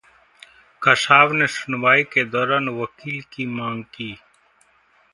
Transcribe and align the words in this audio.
कसाब 0.81 1.33
ने 1.33 1.47
सुनवाई 1.57 2.03
के 2.13 2.23
दौरान 2.31 2.69
वकील 2.81 3.21
की 3.31 3.45
मांग 3.55 3.83
की 3.93 4.11